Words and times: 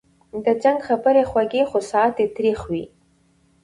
د 0.43 0.47
جنګ 0.63 0.77
خبري 0.87 1.23
خوږې 1.29 1.63
خو 1.69 1.77
ساعت 1.91 2.15
یې 2.21 2.27
تریخ 2.35 2.59
وي 2.71 2.85